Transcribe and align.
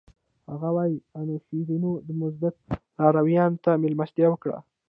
هغه 0.51 0.69
وايي 0.75 0.95
انوشیروان 1.19 2.03
د 2.07 2.09
مزدک 2.19 2.55
لارویانو 2.97 3.61
ته 3.63 3.71
مېلمستیا 3.83 4.27
وکړه. 4.29 4.57